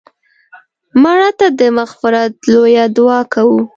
مړه 1.03 1.29
ته 1.39 1.47
د 1.59 1.61
مغفرت 1.77 2.33
لویه 2.51 2.85
دعا 2.97 3.19
کوو 3.33 3.59